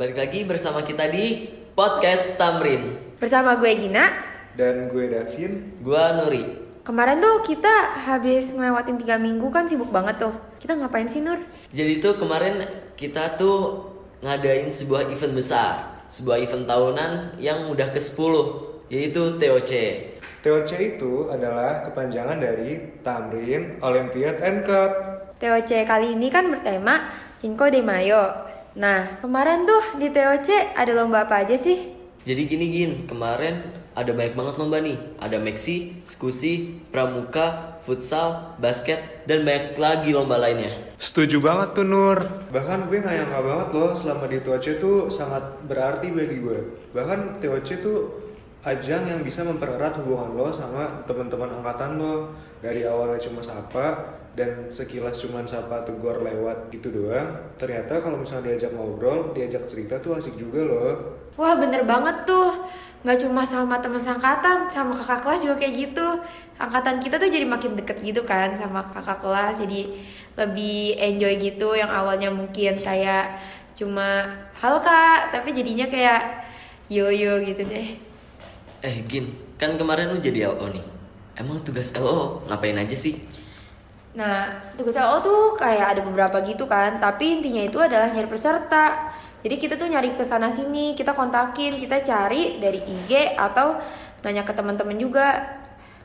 [0.00, 1.44] Balik lagi bersama kita di
[1.76, 2.96] Podcast Tamrin.
[3.20, 4.08] Bersama gue Gina.
[4.56, 5.76] Dan gue Davin.
[5.84, 6.40] Gua Nuri.
[6.80, 10.32] Kemarin tuh kita habis ngelewatin tiga minggu kan sibuk banget tuh.
[10.56, 11.36] Kita ngapain sih Nur?
[11.68, 12.64] Jadi tuh kemarin
[12.96, 13.92] kita tuh
[14.24, 16.00] ngadain sebuah event besar.
[16.08, 18.32] Sebuah event tahunan yang udah ke-10
[18.88, 19.72] Yaitu TOC
[20.40, 24.96] TOC itu adalah kepanjangan dari Tamrin Olympiad and Cup.
[25.36, 27.04] TOC kali ini kan bertema
[27.36, 31.98] Cinco de Mayo Nah kemarin tuh di TOC ada lomba apa aja sih?
[32.20, 33.64] Jadi gini Gin, kemarin
[33.96, 34.94] ada banyak banget lomba nih.
[35.18, 40.94] Ada Meksi, Skusi, Pramuka, Futsal, Basket, dan banyak lagi lomba lainnya.
[41.00, 42.20] Setuju banget tuh Nur.
[42.52, 46.58] Bahkan gue gak nyangka banget loh selama di TOC tuh sangat berarti bagi gue.
[46.92, 47.98] Bahkan TOC tuh
[48.68, 52.36] ajang yang bisa mempererat hubungan lo sama teman-teman angkatan lo.
[52.60, 57.34] Dari awalnya cuma sapa dan sekilas cuma sapa tegur lewat gitu doang.
[57.58, 60.94] Ternyata kalau misalnya diajak ngobrol, diajak cerita tuh asik juga loh.
[61.34, 62.54] Wah bener banget tuh.
[63.00, 66.06] Gak cuma sama teman angkatan, sama kakak kelas juga kayak gitu.
[66.60, 69.64] Angkatan kita tuh jadi makin deket gitu kan sama kakak kelas.
[69.64, 69.96] Jadi
[70.36, 73.40] lebih enjoy gitu yang awalnya mungkin kayak
[73.72, 74.28] cuma
[74.60, 76.44] Halo kak, tapi jadinya kayak
[76.92, 77.96] yo-yo gitu deh.
[78.84, 80.84] Eh Gin, kan kemarin lu jadi LO nih.
[81.32, 83.24] Emang tugas LO ngapain aja sih?
[84.10, 89.14] Nah, tugas LO tuh kayak ada beberapa gitu kan, tapi intinya itu adalah nyari peserta.
[89.40, 93.78] Jadi kita tuh nyari ke sana sini, kita kontakin, kita cari dari IG atau
[94.26, 95.40] nanya ke teman-teman juga.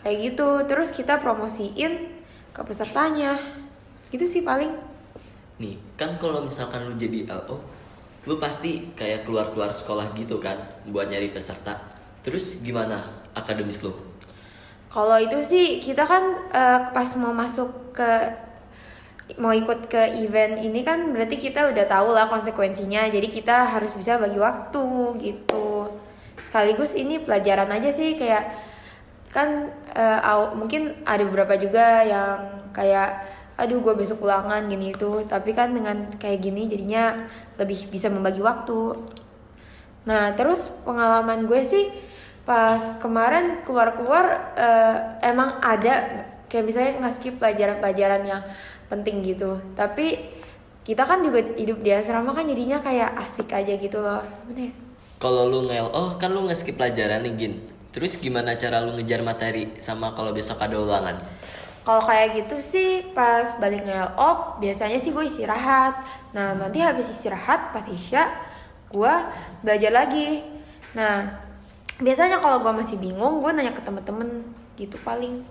[0.00, 0.48] Kayak gitu.
[0.70, 2.22] Terus kita promosiin
[2.54, 3.36] ke pesertanya.
[4.08, 4.72] Gitu sih paling.
[5.58, 7.60] Nih, kan kalau misalkan lu jadi LO,
[8.24, 10.56] lu pasti kayak keluar-keluar sekolah gitu kan
[10.88, 11.76] buat nyari peserta.
[12.22, 14.07] Terus gimana akademis lu?
[14.88, 18.10] Kalau itu sih kita kan eh, pas mau masuk ke
[19.36, 23.02] mau ikut ke event ini kan berarti kita udah tahu lah konsekuensinya.
[23.12, 24.84] Jadi kita harus bisa bagi waktu
[25.20, 25.92] gitu.
[26.48, 28.44] Sekaligus ini pelajaran aja sih kayak
[29.28, 29.68] kan
[30.24, 32.38] aw- mungkin ada beberapa juga yang
[32.72, 33.10] kayak
[33.60, 37.18] aduh gue besok ulangan gini itu tapi kan dengan kayak gini jadinya
[37.60, 38.94] lebih bisa membagi waktu
[40.08, 41.84] Nah, terus pengalaman gue sih
[42.48, 48.40] pas kemarin keluar-keluar eh, emang ada kayak misalnya nge-skip pelajaran-pelajaran yang
[48.88, 49.60] penting gitu.
[49.76, 50.32] Tapi
[50.80, 54.24] kita kan juga hidup di asrama kan jadinya kayak asik aja gitu loh.
[54.48, 54.72] Gimana ya?
[55.20, 57.54] Kalau lu nge oh kan lu nge-skip pelajaran nih Gin.
[57.92, 61.20] Terus gimana cara lu ngejar materi sama kalau besok ada ulangan?
[61.84, 66.00] Kalau kayak gitu sih pas balik nge-LO biasanya sih gue istirahat.
[66.32, 68.24] Nah, nanti habis istirahat pas Isya
[68.88, 69.14] gue
[69.60, 70.44] belajar lagi.
[70.96, 71.47] Nah,
[71.98, 74.46] biasanya kalau gue masih bingung gue nanya ke temen-temen
[74.78, 75.42] gitu paling.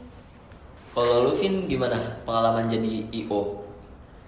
[0.95, 3.61] Kalau lu Vin gimana pengalaman jadi IO?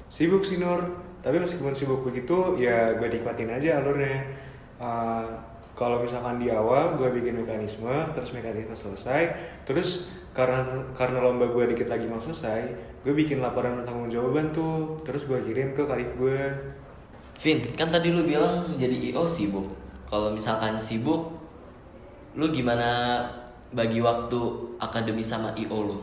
[0.05, 0.85] Sibuk sih Nur,
[1.23, 4.21] tapi meskipun sibuk begitu ya gue nikmatin aja alurnya.
[4.77, 5.25] Uh,
[5.79, 9.31] kalau misalkan di awal gue bikin mekanisme, terus mekanisme selesai,
[9.63, 10.59] terus karena
[10.91, 12.67] karena lomba gue dikit lagi mau selesai,
[12.99, 16.51] gue bikin laporan tanggung jawaban tuh, terus gue kirim ke karif gue.
[17.39, 19.71] Vin, kan tadi lu bilang jadi IO sibuk.
[20.11, 21.38] Kalau misalkan sibuk,
[22.35, 23.21] lu gimana
[23.73, 24.39] bagi waktu
[24.81, 25.97] akademi sama IO lu?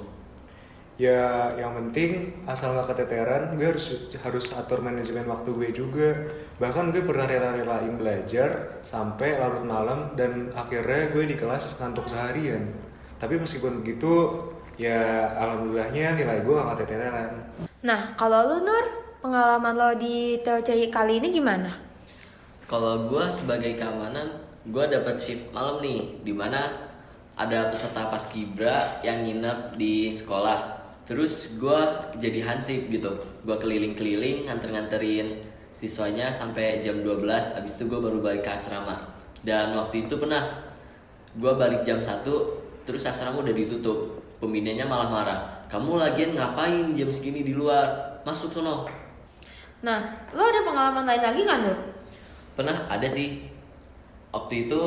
[0.97, 6.09] Ya yang penting asal gak keteteran, gue harus harus atur manajemen waktu gue juga.
[6.57, 12.65] Bahkan gue pernah rela-relain belajar sampai larut malam dan akhirnya gue di kelas ngantuk seharian.
[13.21, 14.41] Tapi meskipun begitu,
[14.81, 17.33] ya alhamdulillahnya nilai gue gak keteteran.
[17.85, 18.87] Nah, kalau lu Nur,
[19.21, 21.69] pengalaman lo di TOC kali ini gimana?
[22.67, 26.91] Kalau gua sebagai keamanan, gua dapat shift malam nih, di mana
[27.37, 30.75] ada peserta paskibra yang nginep di sekolah.
[31.07, 33.15] Terus gua jadi hansip gitu,
[33.47, 35.47] gua keliling-keliling nganter-nganterin
[35.77, 37.21] siswanya sampai jam 12
[37.61, 39.15] Habis itu gua baru balik ke asrama.
[39.45, 40.67] Dan waktu itu pernah
[41.39, 42.25] gua balik jam 1
[42.87, 44.23] Terus asrama udah ditutup.
[44.37, 48.21] Pembinanya malah marah Kamu lagian ngapain jam segini di luar?
[48.23, 48.87] Masuk sono.
[49.85, 50.03] Nah,
[50.35, 51.79] lo ada pengalaman lain lagi nggak Nur?
[52.57, 53.56] Pernah ada sih
[54.37, 54.81] Waktu itu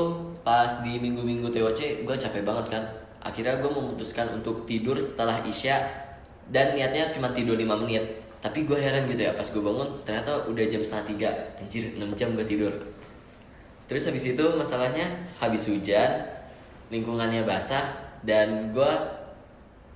[0.45, 2.85] pas di minggu-minggu TOC gue capek banget kan.
[3.17, 6.05] Akhirnya gue memutuskan untuk tidur setelah Isya
[6.49, 8.21] Dan niatnya cuma tidur 5 menit.
[8.45, 11.29] Tapi gue heran gitu ya pas gue bangun ternyata udah jam setengah tiga.
[11.57, 12.73] Anjir 6 jam gue tidur.
[13.89, 15.09] Terus habis itu masalahnya
[15.41, 16.21] habis hujan
[16.93, 17.89] Lingkungannya basah
[18.21, 18.91] Dan gue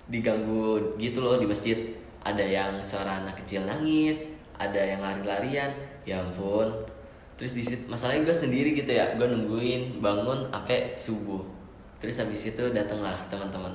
[0.09, 1.77] diganggu gitu loh di masjid.
[2.25, 5.69] Ada yang suara anak kecil nangis Ada yang lari-larian.
[6.09, 6.92] Ya ampun
[7.39, 11.41] terus di situ masalahnya gue sendiri gitu ya gue nungguin bangun sampai subuh
[11.97, 13.73] terus habis itu datanglah teman-teman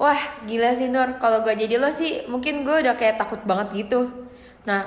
[0.00, 0.18] Wah,
[0.50, 1.14] gila sih Nur.
[1.22, 4.10] Kalau gue jadi lo sih, mungkin gue udah kayak takut banget gitu.
[4.66, 4.82] Nah,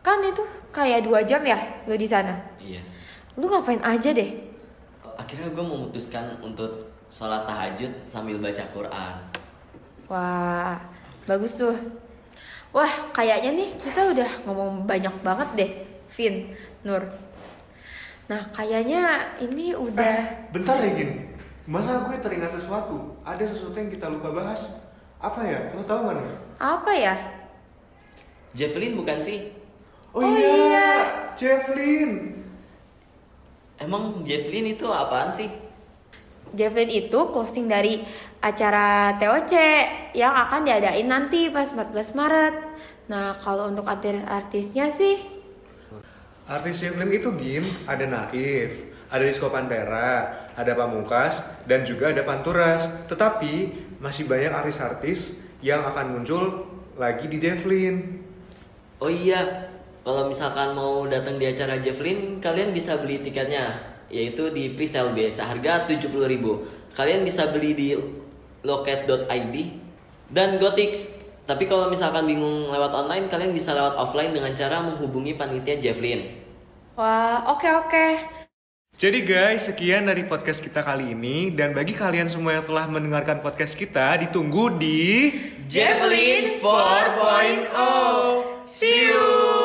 [0.00, 0.40] Kan itu
[0.72, 2.32] kayak dua jam ya lu di sana.
[2.56, 2.80] Iya.
[3.36, 4.32] Lu ngapain aja deh?
[5.20, 9.16] Akhirnya gue memutuskan untuk sholat tahajud sambil baca Quran.
[10.08, 10.80] Wah,
[11.28, 11.76] bagus tuh.
[12.72, 15.70] Wah, kayaknya nih kita udah ngomong banyak banget deh,
[16.16, 17.02] Vin, Nur.
[18.30, 21.34] Nah, kayaknya ini udah Bentar Regin,
[21.66, 23.18] masa gue teringat sesuatu?
[23.26, 24.86] Ada sesuatu yang kita lupa bahas.
[25.20, 25.74] Apa ya?
[25.76, 26.16] Lo tau gak?
[26.16, 26.30] Nur?
[26.60, 27.14] apa ya?
[28.52, 29.48] Javelin bukan sih?
[30.12, 30.90] Oh, Oh iya, iya.
[31.38, 32.36] Javelin.
[33.80, 35.48] Emang Javelin itu apaan sih?
[36.52, 38.02] Javelin itu closing dari
[38.42, 39.52] acara TOC
[40.18, 42.54] yang akan diadain nanti pas 14 Maret.
[43.08, 45.39] Nah, kalau untuk artis-artisnya sih
[46.50, 50.26] Artis Javelin itu Gim, ada Naif, ada Disco Pantera,
[50.58, 53.06] ada Pamungkas, dan juga ada Panturas.
[53.06, 53.70] Tetapi
[54.02, 56.66] masih banyak artis-artis yang akan muncul
[56.98, 58.18] lagi di Javelin.
[58.98, 59.70] Oh iya,
[60.02, 63.70] kalau misalkan mau datang di acara Javelin, kalian bisa beli tiketnya,
[64.10, 66.18] yaitu di presale biasa harga 70.000.
[66.98, 67.94] Kalian bisa beli di
[68.66, 69.54] loket.id
[70.34, 71.14] dan Gotix.
[71.46, 76.39] Tapi kalau misalkan bingung lewat online, kalian bisa lewat offline dengan cara menghubungi panitia Javelin.
[77.00, 78.08] Wah, oke oke.
[79.00, 83.40] Jadi guys, sekian dari podcast kita kali ini dan bagi kalian semua yang telah mendengarkan
[83.40, 85.32] podcast kita, ditunggu di
[85.64, 88.68] Javelin 4.0.
[88.68, 89.59] See you.